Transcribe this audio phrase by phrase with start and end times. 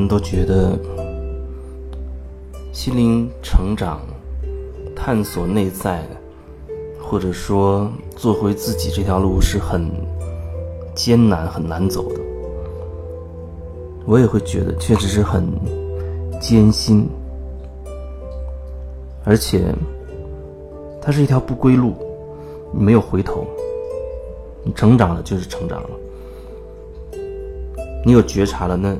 [0.00, 0.78] 人都觉得
[2.72, 4.00] 心灵成长、
[4.96, 6.06] 探索内在，
[6.98, 9.90] 或者说做回自己这条路是很
[10.94, 12.20] 艰难、很难走的。
[14.06, 15.46] 我也会觉得，确实是很
[16.40, 17.06] 艰辛，
[19.22, 19.74] 而且
[21.02, 21.94] 它是一条不归路，
[22.72, 23.46] 没有回头。
[24.64, 25.90] 你成长了就是成长了，
[28.02, 28.96] 你有觉察了，那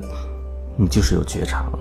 [0.81, 1.79] 你就是有觉察了。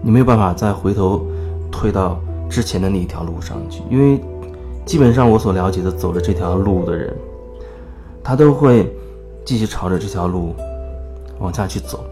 [0.00, 1.26] 你没有办法再回头
[1.70, 2.18] 退到
[2.48, 4.18] 之前的那一条路上去，因为
[4.86, 7.14] 基本上我所了解的走了这条路的人，
[8.24, 8.90] 他都会
[9.44, 10.54] 继续朝着这条路
[11.38, 12.02] 往下去走，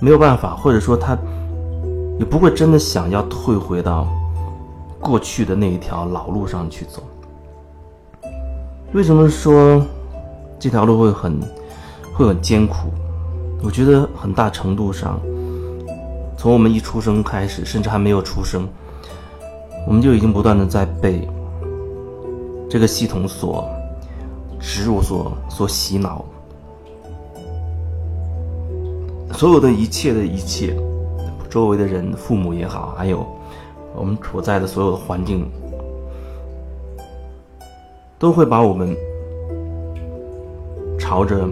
[0.00, 1.14] 没有办法，或者说他
[2.18, 4.08] 也不会真的想要退回到
[5.00, 7.02] 过去的那一条老路上去走。
[8.94, 9.84] 为什么说
[10.58, 11.38] 这条路会很
[12.14, 12.88] 会很艰苦？
[13.64, 15.18] 我觉得很大程度上，
[16.36, 18.68] 从我们一出生开始，甚至还没有出生，
[19.86, 21.26] 我们就已经不断的在被
[22.68, 23.66] 这个系统所
[24.60, 26.22] 植入、所所洗脑，
[29.32, 30.76] 所有的一切的一切，
[31.48, 33.26] 周围的人、父母也好，还有
[33.94, 35.50] 我们处在的所有的环境。
[38.16, 38.96] 都会把我们
[40.98, 41.46] 朝着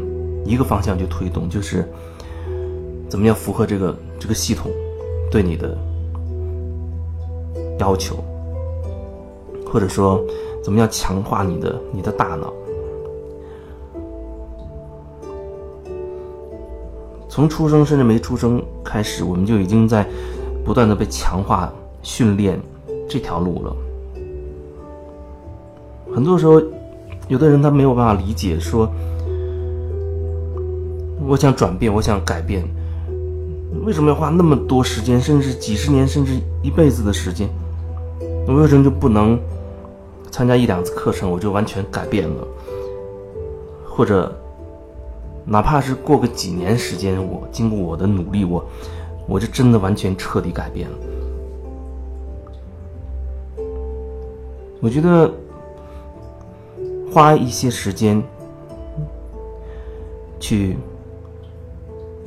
[0.44, 1.88] 一个方向去推动，就是
[3.08, 4.70] 怎么样符合这个这个系统
[5.30, 5.76] 对你的
[7.78, 8.16] 要求，
[9.66, 10.22] 或者说
[10.62, 12.52] 怎么样强化你的你的大脑。
[17.28, 20.06] 从出生甚至没出生开始，我们就已经在
[20.64, 22.60] 不断的被强化训练
[23.08, 23.74] 这条路了。
[26.14, 26.62] 很多时候，
[27.28, 28.86] 有的人他没有办法理解，说
[31.26, 32.62] 我想转变，我想改变，
[33.84, 37.48] 为什么要花那么多时间，甚至几十年，甚至一辈子的时间？
[38.46, 39.38] 我为什么就不能
[40.30, 42.46] 参加一两次课程，我就完全改变了？
[43.88, 44.34] 或者
[45.44, 48.64] 哪怕是过个几年时间，我经过我的努力，我
[49.28, 50.96] 我就真的完全彻底改变了？
[54.80, 55.30] 我觉得。
[57.12, 58.22] 花一些时间
[60.40, 60.78] 去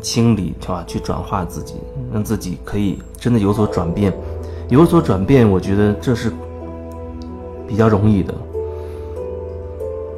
[0.05, 0.83] 清理，是吧？
[0.85, 1.73] 去转化自己，
[2.13, 4.13] 让自己可以真的有所转变。
[4.69, 6.31] 有所转变，我觉得这是
[7.67, 8.31] 比较容易的。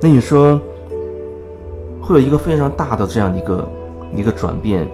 [0.02, 0.60] 那你说
[2.02, 3.70] 会有一个非常大的这样一个
[4.14, 4.86] 一个转变，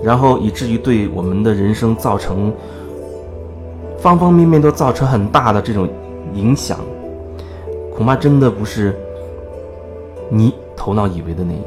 [0.00, 2.52] 然后以至于对我们的人生造成
[3.98, 5.88] 方方面面都造成很大的这种
[6.34, 6.78] 影响。
[7.96, 8.96] 恐怕真的不是
[10.30, 11.64] 你头脑以为的那样，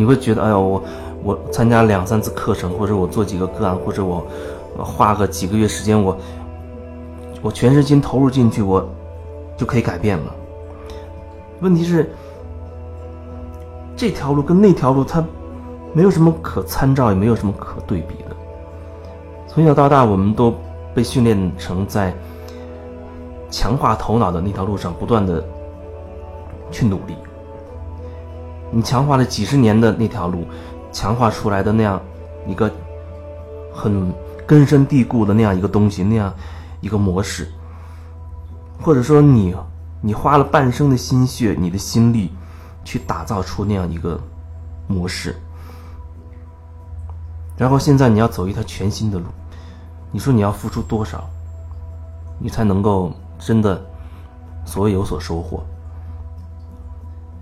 [0.00, 0.82] 你会觉得，哎呦，我
[1.22, 4.24] 我参加两三次课程，或者我做几个个案，或者我
[4.78, 6.16] 花个几个月时间，我
[7.42, 8.82] 我全身心投入进去，我
[9.58, 10.34] 就可以改变了。
[11.60, 12.10] 问题是，
[13.94, 15.22] 这条路跟那条路，它
[15.92, 18.34] 没有什么可参照，也没有什么可对比的。
[19.46, 20.54] 从小到大，我们都
[20.94, 22.14] 被训练成在。
[23.52, 25.44] 强化头脑的那条路上，不断的
[26.70, 27.16] 去努力。
[28.70, 30.46] 你强化了几十年的那条路，
[30.92, 32.00] 强化出来的那样
[32.46, 32.70] 一个
[33.72, 34.12] 很
[34.46, 36.32] 根深蒂固的那样一个东西，那样
[36.80, 37.48] 一个模式，
[38.80, 39.54] 或者说你
[40.00, 42.30] 你花了半生的心血，你的心力
[42.84, 44.20] 去打造出那样一个
[44.86, 45.36] 模式，
[47.56, 49.24] 然后现在你要走一条全新的路，
[50.10, 51.28] 你说你要付出多少，
[52.38, 53.12] 你才能够？
[53.42, 53.80] 真的，
[54.66, 55.64] 所谓有所收获。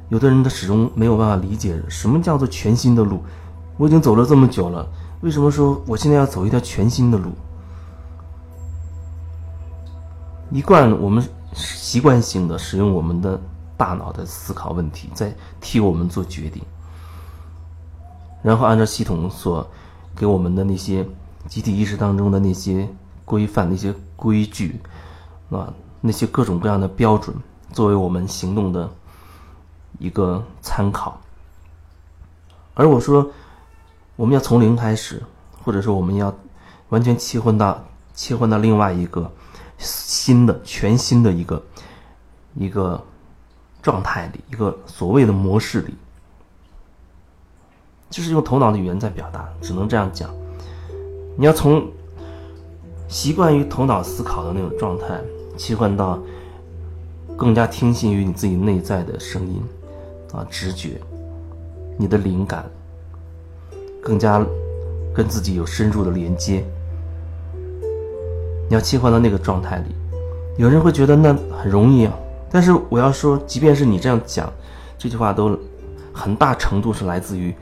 [0.08, 3.22] 有的人他始终没有办法理解什么叫做全新的路。
[3.76, 4.88] 我已经走了这么久了，
[5.20, 7.30] 为什么说我现在要走一条全新的路？
[10.50, 11.22] 一贯我们
[11.52, 13.40] 习惯性的使用我们的
[13.76, 16.62] 大脑的思考问题，在替我们做决定，
[18.42, 19.68] 然后按照系统所
[20.16, 21.06] 给我们的那些
[21.46, 22.88] 集体意识当中的那些
[23.24, 24.80] 规范、那些规矩，
[25.50, 25.72] 啊。
[26.00, 27.34] 那些各种各样的标准，
[27.72, 28.88] 作为我们行动的
[29.98, 31.20] 一个参考。
[32.74, 33.30] 而我说，
[34.16, 35.22] 我们要从零开始，
[35.64, 36.32] 或者说我们要
[36.90, 39.30] 完全切换到切换到另外一个
[39.78, 41.62] 新的、全新的一个
[42.54, 43.02] 一个
[43.82, 45.94] 状态里，一个所谓的模式里，
[48.10, 50.30] 就是用头脑的语言在表达，只能这样讲。
[51.36, 51.90] 你要从
[53.08, 55.20] 习惯于头脑思考的那种状态。
[55.58, 56.16] 切换到
[57.36, 59.60] 更加听信于你自己内在的声音，
[60.32, 61.00] 啊，直觉，
[61.96, 62.64] 你的灵感，
[64.02, 64.44] 更加
[65.14, 66.64] 跟自己有深入的连接。
[68.68, 69.94] 你要切换到那个状态里。
[70.58, 72.12] 有人会觉得那很容易啊，
[72.50, 74.52] 但是我要说，即便是你这样讲，
[74.98, 75.58] 这句话都
[76.12, 77.54] 很大程度是来自于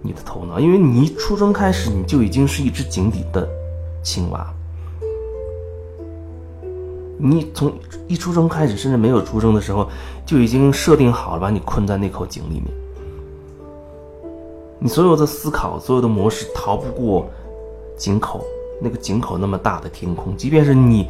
[0.00, 3.48] 你的头脑，因为你一出生开始你就已经是一只井底的
[4.02, 4.53] 青蛙。
[7.18, 7.72] 你从
[8.08, 9.88] 一出生开始，甚至没有出生的时候，
[10.26, 12.64] 就已经设定好了把你困在那口井里面。
[14.78, 17.28] 你所有的思考，所有的模式逃不过
[17.96, 18.44] 井口，
[18.80, 21.06] 那个井口那么大的天空，即便是你。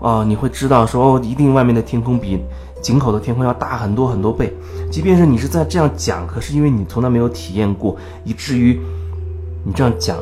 [0.00, 2.36] 哦，你会知道说哦，一定外面的天空比
[2.80, 4.52] 井口的天空要大很多很多倍。
[4.90, 8.80] 即便是你是在这样讲，可是因为你从来没有体验过，以至于
[9.64, 10.16] 你这样讲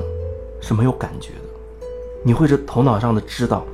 [0.61, 1.89] 是没有感觉的。
[2.23, 3.65] 你会是头脑上的知道，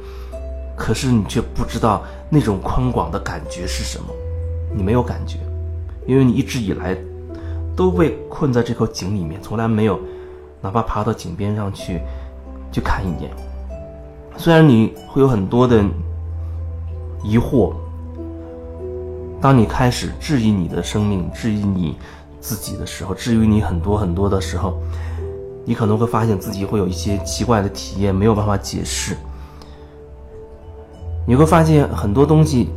[0.76, 4.06] 可是你却不知道那种宽广的感觉是什么。
[4.75, 5.38] 你没有感觉，
[6.06, 6.96] 因为你一直以来
[7.75, 9.99] 都被困在这口井里面，从来没有
[10.61, 12.00] 哪怕爬到井边上去
[12.70, 13.31] 去看一眼。
[14.37, 15.82] 虽然你会有很多的
[17.25, 17.73] 疑惑，
[19.40, 21.96] 当你开始质疑你的生命、质疑你
[22.38, 24.78] 自己的时候，质疑你很多很多的时候，
[25.64, 29.17] 你可能会发现自己会有一些奇怪的体验，没有办法解释。
[31.26, 32.70] 你会发现很多东西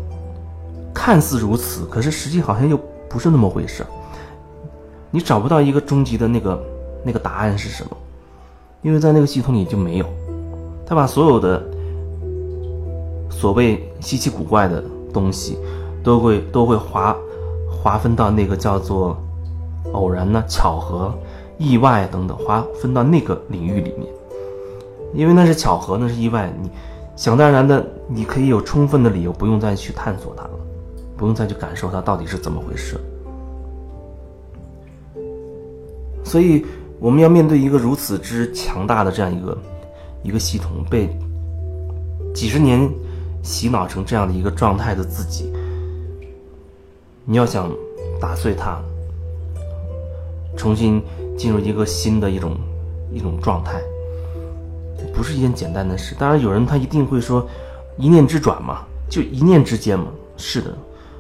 [0.93, 3.85] 看似如此，可是实际好像又不是那么回事
[5.11, 6.63] 你找不到一个终极的那个
[7.03, 7.89] 那个答案是什么，
[8.81, 10.05] 因为在那个系统里就没有。
[10.85, 11.63] 他把所有的
[13.29, 15.57] 所谓稀奇古怪的东西，
[16.03, 17.15] 都会都会划
[17.69, 19.15] 划分到那个叫做
[19.93, 21.13] 偶然呢、巧合、
[21.57, 24.07] 意外等等，划分到那个领域里面。
[25.13, 26.69] 因为那是巧合，那是意外，你
[27.19, 30.51] 想当然的，你可以有充分的理由，不用再去探索它了，
[31.17, 32.95] 不用再去感受它到底是怎么回事。
[36.23, 36.65] 所以，
[36.97, 39.57] 我们要面对一个如此之强大的这样一个。
[40.23, 41.09] 一个系统被
[42.33, 42.89] 几十年
[43.43, 45.51] 洗脑成这样的一个状态的自己，
[47.25, 47.69] 你要想
[48.19, 48.81] 打碎它，
[50.55, 51.01] 重新
[51.37, 52.55] 进入一个新的一种
[53.13, 53.81] 一种状态，
[55.19, 56.15] 不是一件简单的事。
[56.17, 57.45] 当然，有人他一定会说，
[57.97, 60.05] 一念之转嘛，就一念之间嘛。
[60.37, 60.73] 是的，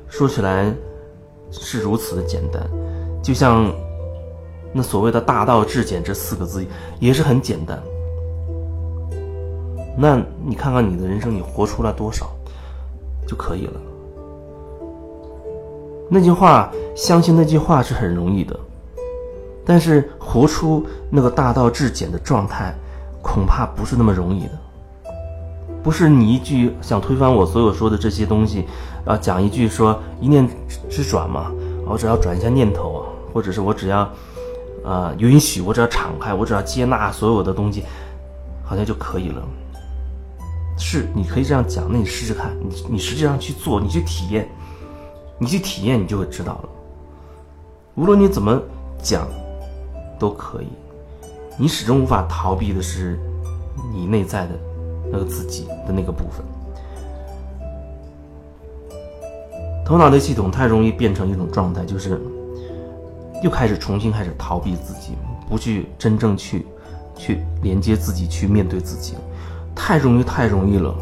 [0.07, 0.73] 说起来
[1.51, 2.65] 是如此的简单，
[3.21, 3.69] 就像
[4.71, 6.65] 那所谓的大道至简这四个字
[6.97, 7.77] 也是很简单。
[9.97, 12.31] 那你看看你的人生，你活出了多少
[13.27, 13.73] 就可以了。
[16.09, 18.57] 那句话，相信那句话是很容易的，
[19.65, 22.73] 但是活出那个大道至简的状态，
[23.21, 24.51] 恐怕不是那么容易的。
[25.81, 28.65] 不是你一句想推翻我所有说的这些东西，
[29.05, 30.47] 啊，讲一句说一念
[30.89, 31.51] 之转嘛，
[31.87, 33.01] 我只要转一下念头啊，
[33.33, 34.09] 或者是我只要，
[34.83, 37.85] 呃，允许，我只要敞开，我只要接纳所有的东西，
[38.63, 39.41] 好像就可以了。
[40.77, 41.85] 是，你可以这样讲。
[41.89, 44.47] 那你试试看，你你实际上去做，你去体验，
[45.37, 46.69] 你去体验，你就会知道了。
[47.95, 48.61] 无论你怎么
[49.01, 49.27] 讲，
[50.19, 50.67] 都可以。
[51.61, 53.19] 你始终无法逃避的是
[53.93, 54.51] 你内在的
[55.11, 56.45] 那个自己的那个部分。
[59.85, 62.21] 头脑的系统太容易变成一种状态，就是
[63.43, 65.17] 又开始重新开始逃避自己，
[65.49, 66.65] 不去真正去
[67.17, 69.15] 去连接自己，去面对自己。
[69.75, 70.95] 太容易，太容易了。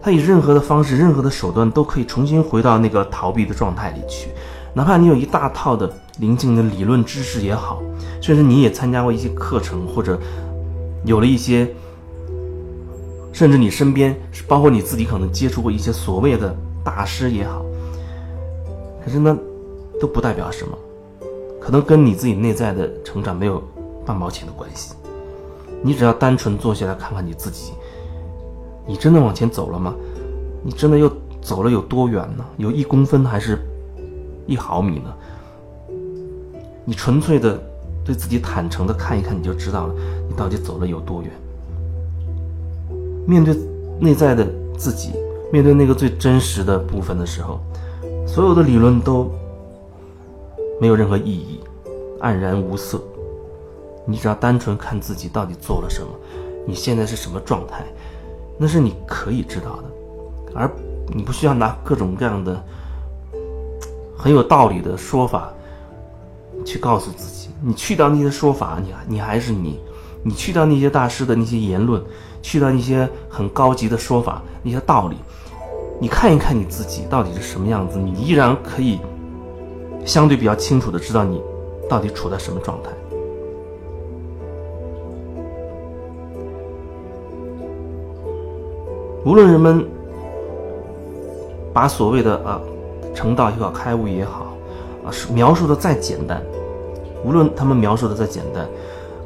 [0.00, 4.30] 他以任何的方式、任何的手段，都可以重新回到那个逃避的状态里去。
[4.78, 7.82] 哪怕你有一大套的灵性的理论知识也好，
[8.22, 10.16] 甚至你也参加过一些课程，或者
[11.04, 11.68] 有了一些，
[13.32, 14.14] 甚至你身边，
[14.46, 16.54] 包括你自己，可能接触过一些所谓的
[16.84, 17.64] 大师也好。
[19.04, 19.36] 可是呢，
[20.00, 20.78] 都不代表什么，
[21.60, 23.60] 可能跟你自己内在的成长没有
[24.06, 24.94] 半毛钱的关系。
[25.82, 27.72] 你只要单纯坐下来看看你自己。
[28.86, 29.92] 你真的往前走了吗？
[30.62, 31.10] 你真的又
[31.42, 32.44] 走了有多远呢？
[32.58, 33.58] 有一公分还是
[34.48, 35.14] 一毫米呢？
[36.84, 37.56] 你纯粹的
[38.04, 39.94] 对自己坦诚的看一看，你就知道了，
[40.28, 41.30] 你到底走了有多远。
[43.26, 43.54] 面对
[44.00, 45.12] 内在的自己，
[45.52, 47.60] 面对那个最真实的部分的时候，
[48.26, 49.30] 所有的理论都
[50.80, 51.60] 没有任何意义，
[52.22, 52.98] 黯然无色。
[54.06, 56.08] 你只要单纯看自己到底做了什么，
[56.66, 57.84] 你现在是什么状态。
[58.56, 59.84] 那是你可以知道的，
[60.54, 60.70] 而
[61.14, 62.58] 你不需要拿各种各样的
[64.18, 65.50] 很有道理的说法
[66.64, 67.48] 去告诉自己。
[67.62, 69.78] 你去掉那些说法，你你还是你；
[70.22, 72.02] 你去掉那些大师的那些言论，
[72.42, 75.16] 去掉那些很高级的说法、那些道理，
[76.00, 79.00] 你看一看你自己到底是什么样子，你依然可以
[80.04, 81.42] 相对比较清楚的知道你
[81.88, 82.90] 到底处在什么状态。
[89.24, 89.84] 无论人们
[91.72, 92.60] 把所谓的啊
[93.18, 94.54] 成道也好、开悟也好
[95.04, 96.40] 啊描述的再简单，
[97.24, 98.64] 无论他们描述的再简单，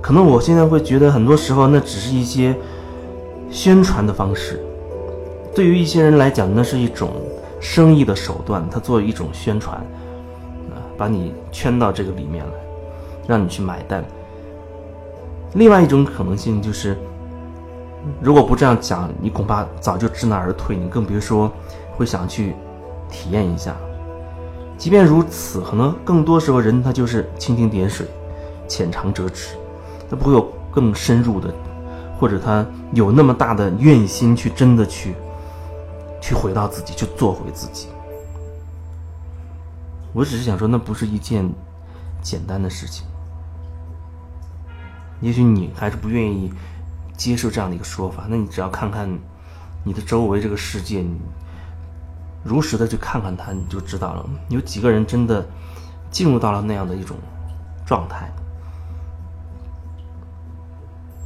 [0.00, 2.56] 可能我现在会觉得很多时候那只是一些
[3.50, 4.64] 宣传的方式。
[5.54, 7.10] 对于一些人来讲，那是一种
[7.60, 9.76] 生意的手段，他做一种宣传，
[10.70, 12.52] 啊，把你圈到这个里面来，
[13.26, 14.02] 让你去买单。
[15.52, 16.96] 另外一种可能性就是。
[18.20, 21.48] 如果不这样讲，你恐怕早就知难而退，你更别说
[21.96, 22.52] 会想去
[23.12, 23.76] 体验一下。
[24.76, 28.08] 即便如此，可能更多时候人他就是蜻蜓点水，
[28.66, 29.54] 浅尝辄止，
[30.10, 30.42] 他不会有
[30.72, 31.54] 更深入的，
[32.18, 35.14] 或者他有那么大的愿心去真的去
[36.20, 37.86] 去回到自己，去做回自己。
[40.12, 41.48] 我只是想说，那不是一件
[42.20, 43.06] 简单的事情。
[45.20, 46.50] 也许你还是不愿意。
[47.14, 49.08] 接受这样的一个说法，那你只要看看
[49.84, 51.14] 你的周围这个世界，你
[52.42, 54.24] 如实的去看看它，你就知道了。
[54.48, 55.44] 有几个人真的
[56.10, 57.16] 进入到了那样的一种
[57.86, 58.32] 状态？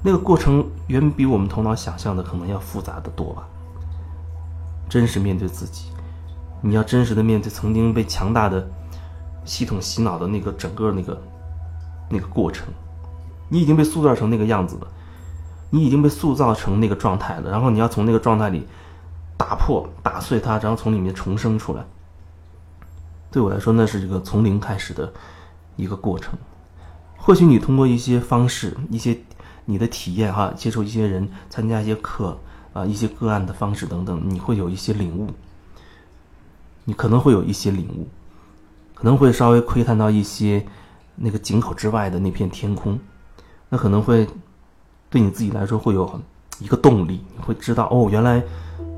[0.02, 3.42] 那个过程远比我们头脑想象的可能要复杂的多吧。
[4.88, 5.90] 真实面对自己，
[6.60, 8.64] 你要真实的面对曾经被强大的
[9.44, 11.20] 系统洗脑的那个整个那个
[12.08, 12.68] 那个过程，
[13.48, 14.86] 你已经被塑造成那个样子了。
[15.68, 18.64] 你已经被塑造成那个状态了，然后你要从那个状态里
[19.36, 21.84] 打破、打碎它，然后从里面重生出来。
[23.30, 25.12] 对我来说，那是一个从零开始的
[25.76, 26.38] 一个过程。
[27.16, 29.18] 或许你通过一些方式、一些
[29.64, 32.38] 你的体验哈，接触一些人、参加一些课
[32.72, 35.30] 啊、一些个案的方式等等，你会有一些领悟。
[36.84, 38.08] 你可能会有一些领悟，
[38.94, 40.66] 可能会稍微窥探到一些
[41.16, 42.98] 那个井口之外的那片天空，
[43.68, 44.26] 那可能会。
[45.08, 46.20] 对你自己来说会有
[46.58, 48.42] 一个动力，你会知道哦，原来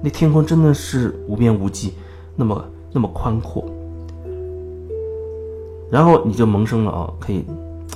[0.02, 1.94] 那天空真的是无边无际，
[2.36, 3.64] 那么那么宽阔。
[5.90, 7.44] 然后你就萌生了啊，可以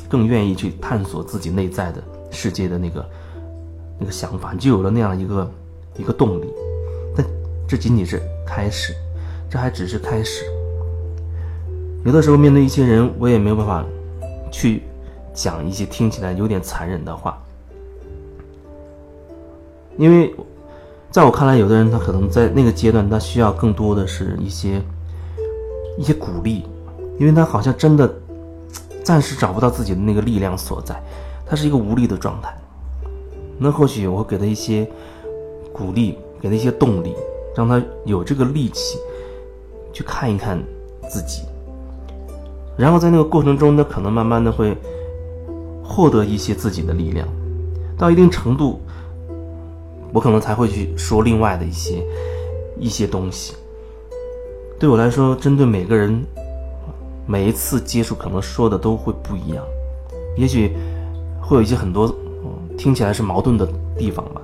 [0.09, 3.07] 更愿意去探索自己内在的世界的那个
[3.99, 5.51] 那个想法，你就有了那样一个
[5.99, 6.47] 一个动力。
[7.15, 7.25] 但
[7.69, 8.95] 这仅仅是开始，
[9.49, 10.45] 这还只是开始。
[12.05, 13.85] 有的时候面对一些人，我也没有办法
[14.51, 14.83] 去
[15.33, 17.39] 讲一些听起来有点残忍的话。
[19.99, 20.35] 因为，
[21.13, 24.81] 在我看来，有的人他可能在那个阶段，他需要更多的是一些
[25.99, 26.65] 一些鼓励，
[27.19, 28.11] 因为他好像真的
[29.05, 30.99] 暂时找不到自己的那个力量所在，
[31.45, 32.57] 他是一个无力的状态。
[33.59, 34.91] 那或许我给他一些
[35.71, 37.15] 鼓励，给他一些动力，
[37.55, 38.97] 让他有这个力气
[39.93, 40.59] 去看一看
[41.11, 41.43] 自己，
[42.75, 44.75] 然后在那个过程中，他可能慢慢的会
[45.85, 47.29] 获得一些自己的力量，
[47.99, 48.81] 到一定程度。
[50.13, 52.05] 我可能才会去说另外的一些
[52.79, 53.55] 一些东西。
[54.79, 56.25] 对我来说，针对每个人，
[57.27, 59.65] 每一次接触，可能说的都会不一样。
[60.37, 60.77] 也许
[61.41, 62.13] 会有一些很多
[62.77, 63.67] 听起来是矛盾的
[63.97, 64.43] 地方吧。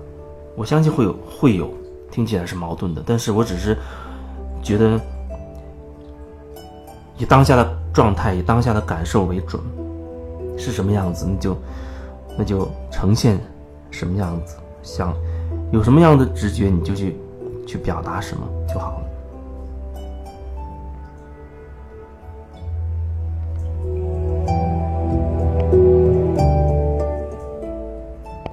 [0.54, 1.68] 我相信会有会有
[2.10, 3.76] 听起来是矛盾的，但是我只是
[4.62, 5.00] 觉得
[7.16, 9.60] 以当下的状态、以当下的感受为准，
[10.56, 11.56] 是什么样子，那就
[12.38, 13.38] 那就呈现
[13.90, 15.12] 什么样子，想。
[15.72, 17.16] 有什么样的直觉，你就去
[17.66, 19.07] 去表达什么就好了。